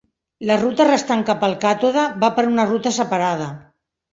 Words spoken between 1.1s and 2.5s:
cap al càtode va per